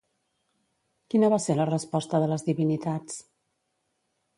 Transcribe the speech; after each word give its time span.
Quina 1.13 1.29
va 1.35 1.39
ser 1.45 1.57
la 1.61 1.69
resposta 1.71 2.25
de 2.25 2.33
les 2.35 2.49
divinitats? 2.51 3.23